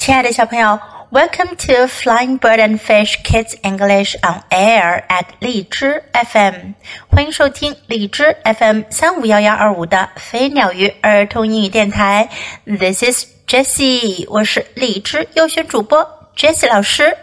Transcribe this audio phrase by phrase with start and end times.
[0.00, 0.80] 亲爱的小朋友
[1.10, 6.72] ，Welcome to Flying Bird and Fish Kids English on Air at 荔枝 FM，
[7.08, 12.30] 欢迎收听荔枝 FM 三五幺幺二五的飞鸟鱼儿童英语电台。
[12.64, 17.18] This is Jessie，我是荔枝优选主播 Jessie 老师。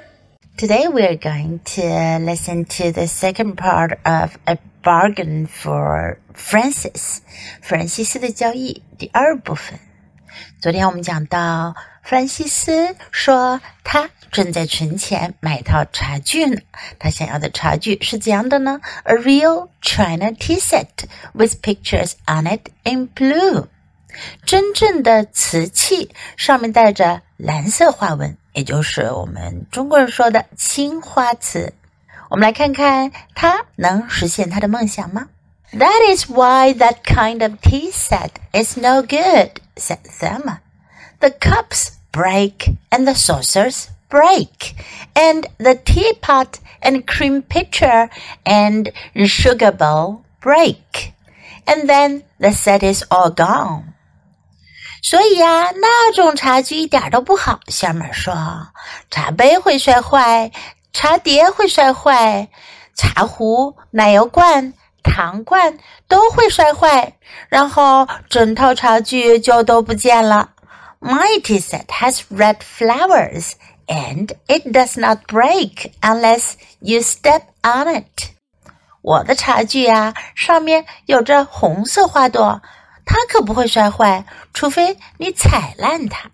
[0.55, 1.81] Today we are going to
[2.23, 9.79] listen to the second part of a bargain for Frances，francis 的交易第二部分。
[10.61, 16.59] 昨天我们讲到，弗兰西斯说他正在存钱买一套茶具呢。
[16.99, 20.87] 他想要的茶具是怎样的呢？A real china tea set
[21.33, 23.67] with pictures on it in blue，
[24.45, 31.73] 真正的瓷器，上面带着蓝色花纹，也就是我们中国人说的青花瓷。
[32.29, 35.27] 我们来看看他能实现他的梦想吗
[35.71, 40.60] ？That is why that kind of tea set is no good, said Thelma.
[41.20, 44.74] The cups break and the saucers break,
[45.14, 48.10] and the teapot and cream pitcher
[48.44, 48.92] and
[49.26, 51.14] sugar bowl break,
[51.66, 53.94] and then the set is all gone.
[55.02, 57.60] 所以呀，那种茶具一点都不好。
[57.68, 58.34] 小美说，
[59.10, 60.52] 茶杯会摔坏，
[60.92, 62.48] 茶碟会摔坏，
[62.94, 64.74] 茶壶、奶油罐。
[65.03, 67.13] 糖罐都会摔坏，
[67.49, 70.49] 然后整套茶具就都不见了。
[70.99, 73.53] My tea set has red flowers
[73.87, 78.31] and it does not break unless you step on it。
[79.01, 82.61] 我的茶具呀、啊，上面有着红色花朵，
[83.05, 86.31] 它可不会摔坏，除非你踩烂它。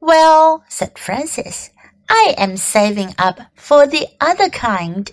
[0.00, 1.68] Well, said Frances,
[2.06, 5.06] I am saving up for the other kind.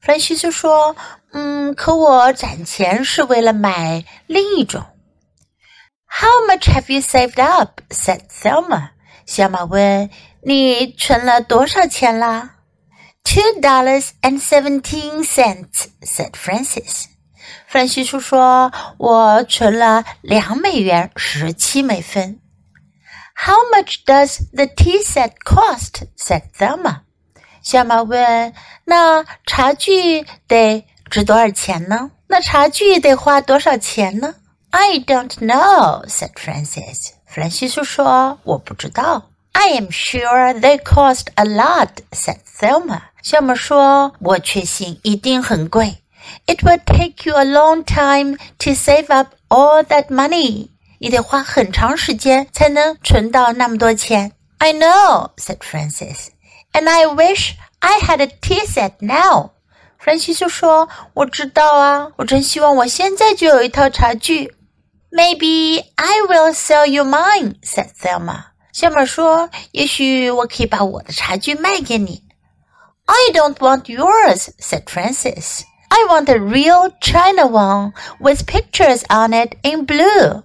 [0.00, 0.96] 弗兰西斯说
[1.32, 4.84] ：“嗯，可我攒钱是为了买另一种。
[6.06, 7.80] How much have you saved up?
[7.90, 8.90] said Thelma.
[9.24, 10.10] 小马问
[10.44, 12.56] ：“你存了多少钱啦
[13.24, 17.04] ？”Two dollars and seventeen cents, said Frances.
[17.66, 22.40] 弗兰西叔说：“我存了两美元十七美分。
[23.34, 26.02] ”How much does the tea set cost?
[26.18, 27.02] said Thelma.
[27.62, 28.52] 小马问
[28.84, 32.10] ：“那茶具得值多少钱呢？
[32.26, 34.34] 那茶具得花多少钱呢
[34.70, 37.10] ？I don't know," said Frances.
[37.26, 43.02] 弗兰西斯说：“我不知道。” I am sure they cost a lot," said Thelma.
[43.22, 45.98] 小美说：“我确信一定很贵。”
[46.46, 50.70] It will take you a long time to save up all that money.
[50.98, 54.32] 你得花很长时间才能存到那么多钱。
[54.56, 56.28] I know," said Frances.
[56.72, 59.50] "And I wish I had a tea set now."
[60.02, 64.54] frances 就说：“我知道啊，我真希望我现在就有一套茶具。”
[65.12, 68.46] Maybe I will sell you mine," said Thelma.
[68.72, 72.24] 小马说：“也许我可以把我的茶具卖给你。”
[73.04, 75.62] I don't want yours," said Frances.
[75.88, 80.42] "I want a real China one with pictures on it in blue."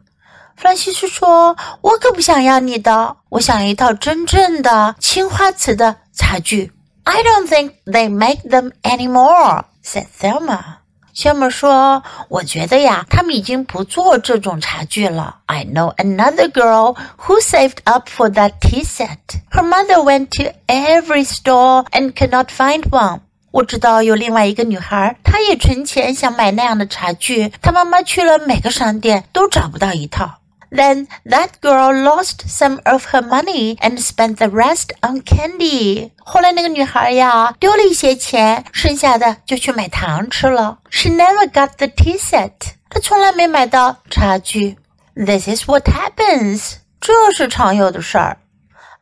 [0.56, 6.74] 弗兰西斯说：“我可不想要你的，我想要一套真正的青花瓷的茶具。”
[7.07, 10.79] I don't think they make them anymore," said Thelma.
[11.15, 15.41] 小美说：“我觉得呀，他们已经不做这种茶具了。
[15.45, 19.19] I know another girl who saved up for that tea set.
[19.51, 23.21] Her mother went to every store and could not find one.
[23.51, 30.39] 我知道有另外一个女孩，她也存钱想买那样的茶具，她妈妈去了每个商店都找不到一套。
[30.71, 36.11] then that girl lost some of her money and spent the rest on candy.
[36.25, 40.79] 后来那个女孩呀，丢了一些钱，剩下的就去买糖吃了。
[40.91, 42.53] She never got the tea set.
[42.89, 44.79] 她从来没买到茶具。
[45.15, 46.77] This is what happens.
[47.01, 48.39] 这是常有的事儿。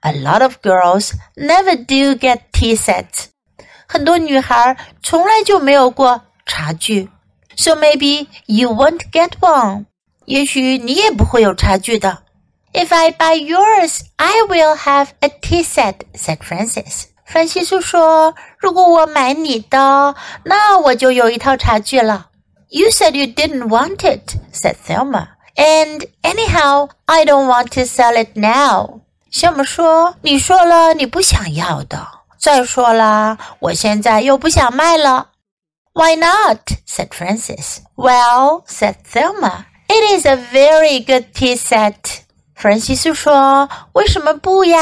[0.01, 3.27] A lot of girls never do get tea sets.
[3.87, 7.11] 很多女孩从来就没有过茶具。
[7.57, 9.87] So maybe you won't get one.
[10.26, 12.24] 也许你也不会有差距的。
[12.74, 17.06] If I buy yours, I will have a tea set," said Frances.
[17.26, 22.28] frances 西斯说：“如果我买你的，那我就有一套茶具了。”
[22.70, 25.28] You said you didn't want it," said Thelma.
[25.56, 29.02] "And anyhow, I don't want to sell it now."
[29.32, 32.06] 小姆说：“你说了你不想要的。
[32.38, 35.30] 再说了，我现在又不想卖了。”
[35.94, 37.78] "Why not?" said Frances.
[37.96, 39.66] "Well," said Thelma.
[39.88, 42.22] It is a very good tea set.
[42.56, 44.80] 弗兰西斯说：“为什么不呀？”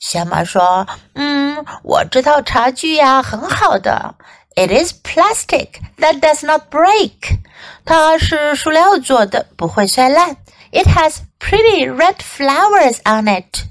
[0.00, 4.14] 小马说：“嗯，我这套茶具呀，很好的。
[4.54, 7.12] It is plastic that does not break.
[7.84, 10.36] 它是塑料做的，不会摔烂。
[10.72, 13.64] It has pretty red flowers on it.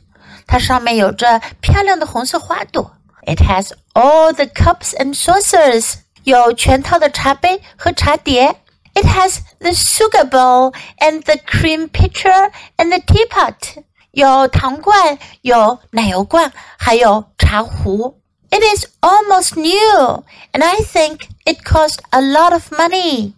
[0.47, 2.95] 它上面有着漂亮的红色花朵。
[3.25, 8.55] It has all the cups and saucers，有全套的茶杯和茶碟。
[8.93, 13.83] It has the sugar bowl and the cream pitcher and the teapot.
[14.11, 18.19] 有糖罐，有奶油罐，还有茶壶。
[18.49, 23.33] It is almost new, and I think it cost a lot of money.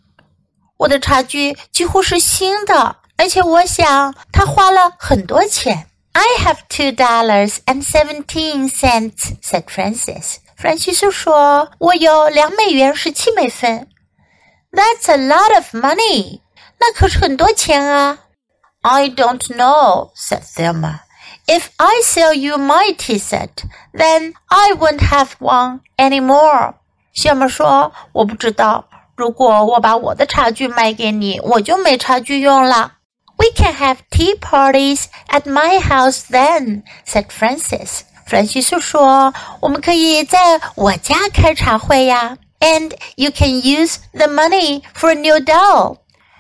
[0.78, 5.88] 我的茶具几乎是新的，而且我想它花了很多钱。
[6.14, 10.38] I have two dollars and seventeen cents," said Frances.
[10.58, 11.02] frances
[14.74, 16.42] that's a lot of money.
[16.80, 18.18] 那可是很多钱啊。
[18.82, 21.00] I don't know, said Thelma.
[21.46, 26.74] If I sell you my tea set, then I won't have one anymore.
[27.14, 28.86] 谢妈说：“我不知道，
[29.16, 32.94] 如果我把我的茶具卖给你，我就没茶具用了。”
[33.38, 38.02] We can have tea parties at my house then," said Frances.
[38.26, 45.98] 弗兰西斯说：“我们可以在我家开茶会呀。” And you can use the money for a new doll.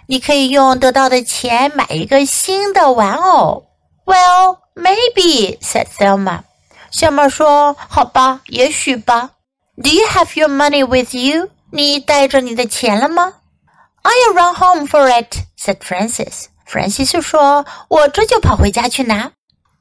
[0.08, 3.66] 你可以用得到的钱买一个新的玩偶。
[4.06, 6.44] Well, maybe, said Thelma.
[6.92, 9.32] 小猫说：“好吧，也许吧。”
[9.76, 11.50] Do you have your money with you?
[11.72, 13.34] 你带着你的钱了吗
[14.04, 16.46] ？I'll run home for it, said Frances.
[16.70, 19.32] Frances 说：“我这就跑回家去拿。”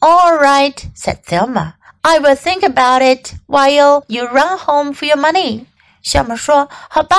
[0.00, 1.74] All right, said Thelma.
[2.00, 5.66] I will think about it while you run home for your money.
[6.02, 7.16] 小马说：“好吧，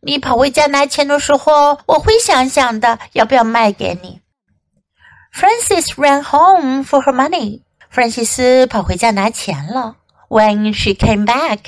[0.00, 4.20] 你跑回家拿钱的时候，我会想想的，要不要卖给你。”
[5.34, 7.62] Frances ran home for her money.
[7.90, 9.96] 弗兰西斯跑回家拿钱了。
[10.28, 11.58] When she came back,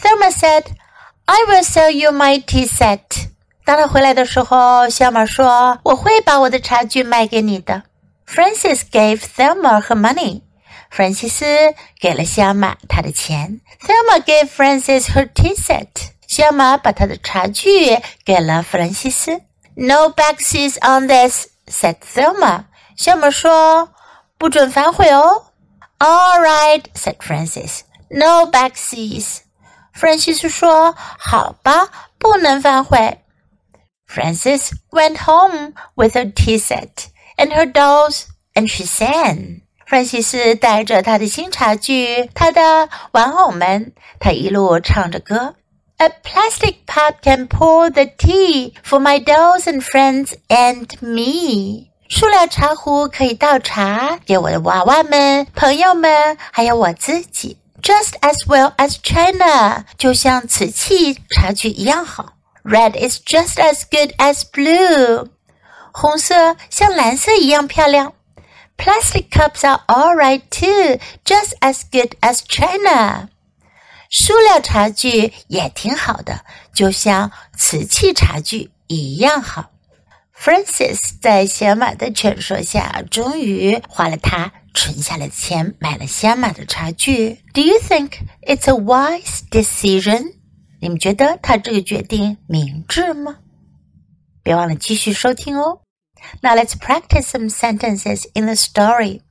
[0.00, 0.64] Thelma said,
[1.24, 3.28] "I will sell you my tea set."
[3.64, 7.84] 当她回来的时候，小马说：“我会把我的茶具卖给你的。”
[8.26, 10.42] Frances gave Thelma her money.
[10.90, 11.46] 弗兰西斯
[11.98, 13.60] 给了小马他的钱。
[13.80, 16.11] Thelma gave Frances her tea set.
[16.32, 19.42] 小马把他的茶具给了弗兰西斯。
[19.74, 22.64] No backseas on this," said Thelma.
[22.96, 23.90] 小马说
[24.38, 25.48] ：“不准反悔哦。”
[26.00, 27.80] All right, said Francis.
[28.08, 29.40] No backseas.
[29.92, 33.18] 弗兰西斯说：“好吧，不能反悔。”
[34.08, 38.22] Francis went home with her tea set and her dolls,
[38.54, 39.60] and she sang.
[39.86, 45.56] 弗兰西斯带着她的新茶具、她的玩偶们，她一路唱着歌。
[46.01, 51.89] A plastic pot can pour the tea for my dolls and friends and me.
[52.09, 62.33] 塑料茶壶可以倒茶给我的娃娃们、朋友们，还有我自己，just as well as China，就像瓷器茶具一样好。
[62.63, 65.29] Red is just as good as blue，
[65.91, 68.13] 红色像蓝色一样漂亮。
[68.77, 73.29] Plastic cups are all right too, just as good as China。
[74.12, 76.44] 塑料茶具也挺好的，
[76.74, 79.70] 就像瓷器茶具一样好。
[80.38, 87.40] Francis 在小马的劝说下，终于花了他存下来的钱买了小马的茶具。
[87.54, 90.34] Do you think it's a wise decision？
[90.80, 93.38] 你们觉得他这个决定明智吗？
[94.42, 95.80] 别忘了继续收听哦。
[96.42, 99.22] Now let's practice some sentences in the story.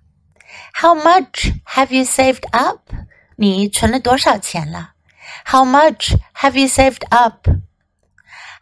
[0.74, 2.80] How much have you saved up?
[3.37, 4.95] 你存了多少钱了？
[5.47, 7.49] How much have you saved up?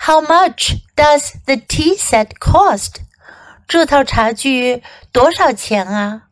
[0.01, 3.03] How much does the tea set cost?
[3.67, 6.29] 这套茶具多少钱啊？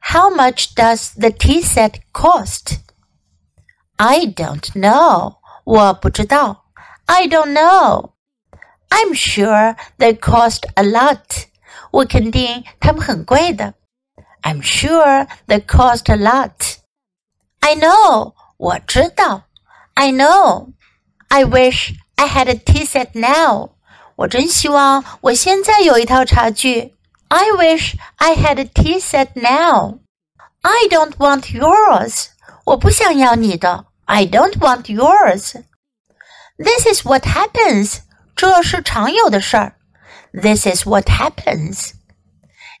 [0.00, 2.78] How much does the tea set cost?
[3.96, 5.36] I don't know.
[5.64, 6.64] 我不知道。
[7.06, 8.12] I don't know.
[8.88, 11.46] I'm sure they cost a lot.
[11.90, 13.74] 我肯定他们很贵的。
[14.42, 16.77] I'm sure they cost a lot.
[17.60, 18.34] I know.
[18.56, 19.44] 我知道。
[19.94, 20.72] I know.
[21.28, 23.70] I wish I had a tea set now.
[24.16, 26.94] 我真希望我现在有一套茶具。
[27.28, 29.98] I wish I had a tea set now.
[30.60, 32.26] I don't want yours.
[32.64, 33.86] 我不想要你的。
[34.04, 35.54] I don't want yours.
[36.56, 37.98] This is what happens.
[38.36, 39.76] 这是常有的事儿。
[40.32, 41.92] This is what happens.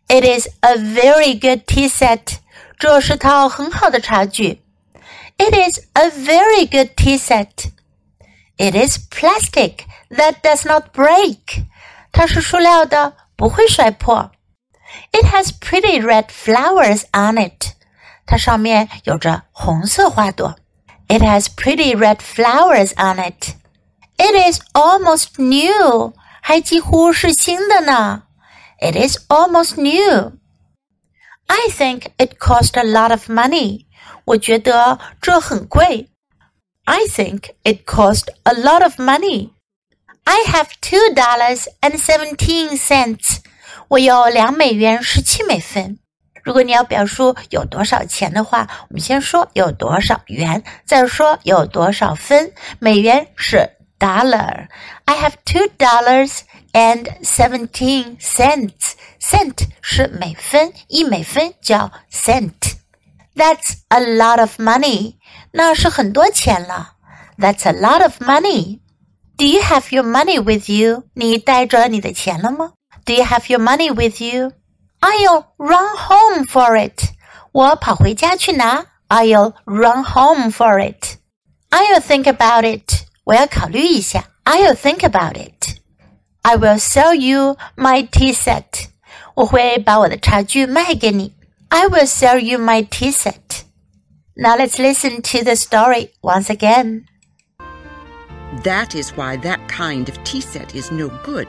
[0.08, 2.38] It is a very good tea set.
[2.78, 4.62] 这是套很好的茶具。
[5.38, 7.70] It is a very good tea set.
[8.56, 11.64] It is plastic that does not break.
[12.12, 14.30] 它是塑料的，不会摔破。
[15.10, 17.74] It has pretty red flowers on it.
[18.26, 20.56] 它上面有着红色花朵。
[21.08, 23.56] It has pretty red flowers on it.
[24.16, 26.14] It is almost new.
[26.40, 28.22] 还几乎是新的呢。
[28.78, 30.38] It is almost new.
[31.46, 33.86] I think it cost a lot of money.
[34.28, 36.08] 我觉得这很贵。
[36.84, 39.50] I think it cost a lot of money.
[40.24, 43.38] I have two dollars and seventeen cents.
[43.88, 45.98] 我有两美元十七美分。
[46.42, 52.52] 如果你要表述有多少钱的话，我们先说有多少元，再说有多少分。
[52.78, 54.68] 美元是 dollar.
[55.06, 56.40] I have two dollars
[56.72, 58.92] and seventeen cents.
[59.20, 62.74] Cent 是美分，一美分叫 cent。
[63.34, 65.14] That's a lot of money.
[65.52, 66.92] 那是很多钱了。
[67.38, 68.80] That's a lot of money.
[69.36, 71.04] Do you have your money with you?
[71.14, 72.72] 你带着你的钱了吗？
[73.04, 74.52] Do you have your money with you?
[75.00, 77.02] I'll run home for it.
[77.52, 78.86] 我跑回家去拿。
[79.08, 81.16] I'll run home for it.
[81.70, 83.04] I'll think about it.
[83.24, 84.24] 我要考虑一下。
[84.44, 85.78] I'll think about it.
[86.42, 88.86] I will sell you my tea set.
[89.34, 91.34] 我会把我的茶具卖给你。
[91.71, 93.63] I will sell you my tea set.
[94.35, 97.07] Now let's listen to the story once again.
[98.63, 101.47] That is why that kind of tea set is no good,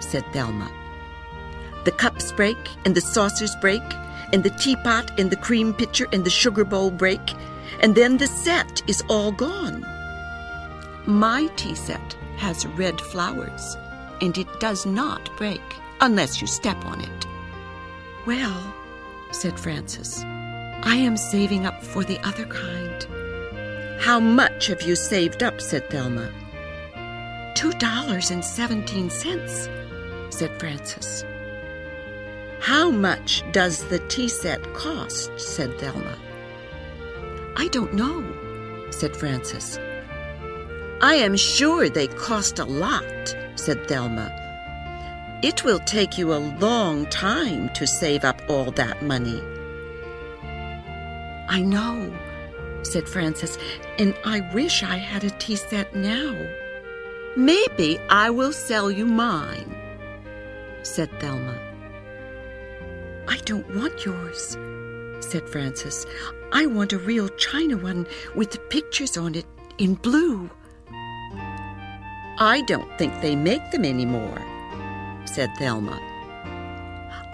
[0.00, 0.70] said Thelma.
[1.84, 3.82] The cups break, and the saucers break,
[4.32, 7.34] and the teapot, and the cream pitcher, and the sugar bowl break,
[7.80, 9.86] and then the set is all gone.
[11.06, 13.76] My tea set has red flowers,
[14.20, 15.62] and it does not break
[16.00, 17.26] unless you step on it.
[18.26, 18.74] Well,
[19.32, 20.22] said Frances.
[20.84, 23.06] I am saving up for the other kind.
[24.00, 25.60] How much have you saved up?
[25.60, 26.30] said Thelma.
[27.54, 29.68] Two dollars and seventeen cents,
[30.30, 31.24] said Frances.
[32.60, 35.30] How much does the tea set cost?
[35.38, 36.18] said Thelma.
[37.56, 39.78] I don't know, said Frances.
[41.00, 44.30] I am sure they cost a lot, said Thelma.
[45.42, 49.42] It will take you a long time to save up all that money.
[51.48, 52.16] I know,
[52.84, 53.58] said Frances,
[53.98, 56.32] and I wish I had a tea set now.
[57.36, 59.74] Maybe I will sell you mine,
[60.84, 61.58] said Thelma.
[63.26, 64.56] I don't want yours,
[65.20, 66.06] said Frances.
[66.52, 68.06] I want a real china one
[68.36, 69.46] with the pictures on it
[69.78, 70.50] in blue.
[72.38, 74.38] I don't think they make them anymore,
[75.32, 76.00] said Thelma.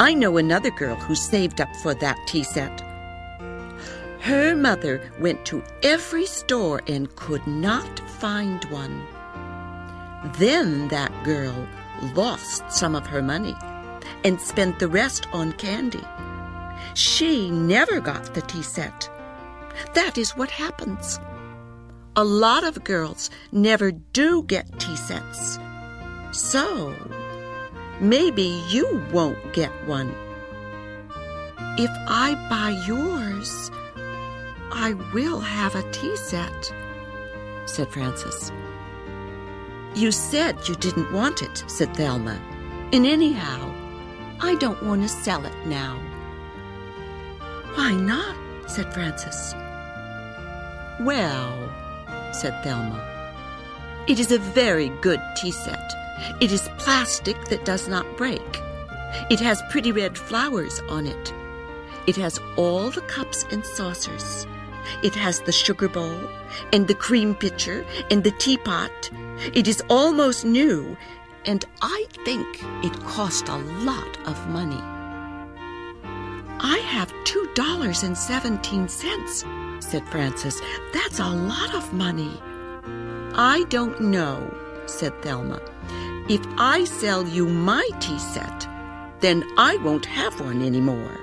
[0.00, 2.80] I know another girl who saved up for that tea set.
[4.20, 9.06] Her mother went to every store and could not find one.
[10.38, 11.66] Then that girl
[12.14, 13.56] lost some of her money
[14.24, 16.04] and spent the rest on candy.
[16.94, 19.10] She never got the tea set.
[19.94, 21.20] That is what happens.
[22.16, 25.58] A lot of girls never do get tea sets.
[26.32, 26.94] So,
[28.00, 30.14] maybe you won't get one.
[31.78, 33.70] If I buy yours,
[34.72, 36.72] I will have a tea set,
[37.66, 38.52] said Frances.
[39.94, 42.40] You said you didn't want it, said Thelma.
[42.92, 43.72] And anyhow,
[44.40, 46.00] I don't want to sell it now.
[47.74, 48.36] Why not?
[48.66, 49.54] said Frances.
[51.00, 51.72] Well,
[52.32, 53.04] said Thelma,
[54.06, 55.92] it is a very good tea set.
[56.40, 58.60] It is plastic that does not break.
[59.30, 61.32] It has pretty red flowers on it.
[62.06, 64.46] It has all the cups and saucers.
[65.02, 66.20] It has the sugar bowl
[66.72, 69.10] and the cream pitcher and the teapot.
[69.54, 70.96] It is almost new,
[71.44, 72.46] and I think
[72.84, 74.82] it cost a lot of money.
[76.60, 79.44] I have two dollars and seventeen cents,
[79.80, 80.60] said Frances.
[80.92, 82.40] That's a lot of money.
[83.34, 84.52] I don't know,
[84.86, 85.60] said Thelma.
[86.28, 88.68] If I sell you my tea set,
[89.20, 91.18] then I won't have one anymore.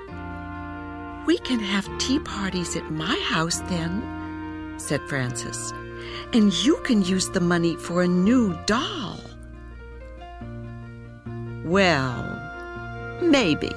[1.26, 5.72] We can have tea parties at my house then, said Frances,
[6.32, 9.20] and you can use the money for a new doll.
[11.64, 12.22] Well,
[13.22, 13.72] maybe,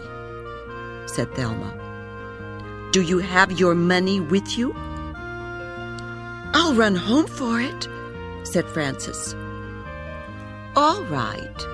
[1.08, 1.74] said Thelma.
[2.92, 4.74] Do you have your money with you?
[6.54, 7.88] I'll run home for it,
[8.44, 9.36] said Frances.
[10.82, 11.68] All right,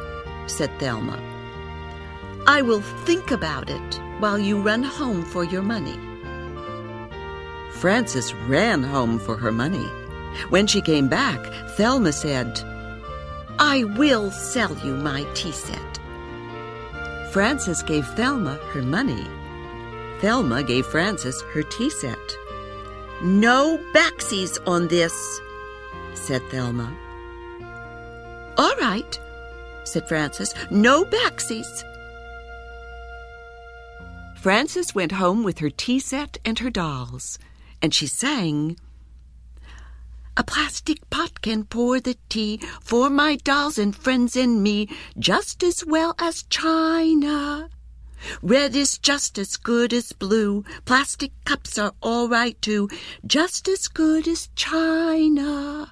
[0.47, 1.19] said Thelma.
[2.47, 6.00] I will think about it while you run home for your money.
[7.74, 9.85] Frances ran home for her money.
[10.50, 11.39] When she came back,
[11.77, 12.59] Thelma said,
[13.59, 16.00] I will sell you my tea set.
[17.31, 19.27] Frances gave Thelma her money.
[20.19, 22.38] Thelma gave Frances her tea set.
[23.21, 25.13] No backsies on this,
[26.15, 26.91] said Thelma.
[28.57, 29.19] All right,
[29.83, 30.53] said Frances.
[30.71, 31.83] No backsies.
[34.38, 37.38] Frances went home with her tea set and her dolls,
[37.81, 38.77] and she sang,
[40.38, 45.63] A plastic pot can pour the tea for my dolls and friends and me just
[45.63, 47.69] as well as china.
[48.41, 50.63] Red is just as good as blue.
[50.85, 52.89] Plastic cups are all right too,
[53.25, 55.91] just as good as china.